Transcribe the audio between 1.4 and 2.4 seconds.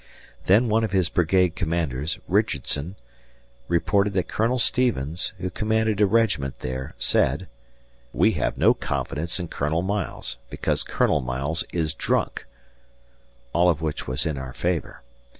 commanders,